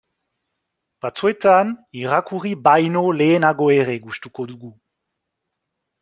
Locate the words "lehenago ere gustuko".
3.17-4.47